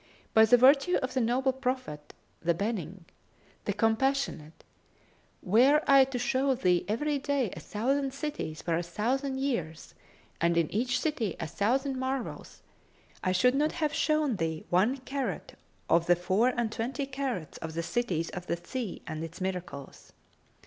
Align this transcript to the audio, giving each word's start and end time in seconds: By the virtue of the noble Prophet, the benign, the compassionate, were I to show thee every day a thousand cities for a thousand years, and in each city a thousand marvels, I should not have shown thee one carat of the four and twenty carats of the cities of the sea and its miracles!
By 0.33 0.45
the 0.45 0.57
virtue 0.57 0.95
of 1.03 1.13
the 1.13 1.21
noble 1.21 1.53
Prophet, 1.53 2.15
the 2.41 2.55
benign, 2.55 3.05
the 3.65 3.71
compassionate, 3.73 4.63
were 5.43 5.83
I 5.85 6.05
to 6.05 6.17
show 6.17 6.55
thee 6.55 6.83
every 6.87 7.19
day 7.19 7.51
a 7.51 7.59
thousand 7.59 8.11
cities 8.11 8.63
for 8.63 8.75
a 8.75 8.81
thousand 8.81 9.39
years, 9.39 9.93
and 10.41 10.57
in 10.57 10.73
each 10.73 10.99
city 10.99 11.35
a 11.39 11.45
thousand 11.45 11.99
marvels, 11.99 12.63
I 13.23 13.31
should 13.31 13.53
not 13.53 13.73
have 13.73 13.93
shown 13.93 14.37
thee 14.37 14.65
one 14.71 14.97
carat 14.97 15.53
of 15.87 16.07
the 16.07 16.15
four 16.15 16.47
and 16.47 16.71
twenty 16.71 17.05
carats 17.05 17.59
of 17.59 17.75
the 17.75 17.83
cities 17.83 18.31
of 18.31 18.47
the 18.47 18.57
sea 18.57 19.03
and 19.05 19.23
its 19.23 19.39
miracles! 19.39 20.13